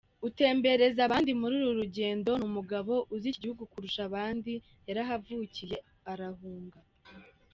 Utembereza 0.27 0.99
abandi 1.07 1.31
muri 1.41 1.53
uru 1.59 1.71
rugendo 1.81 2.29
ni 2.39 2.45
umugabo 2.49 2.93
uzi 3.13 3.25
iki 3.29 3.41
gihugu 3.43 3.63
kurusha 3.71 4.01
abandi; 4.09 4.53
yarahavukiye, 4.87 5.77
arahunga. 6.11 6.79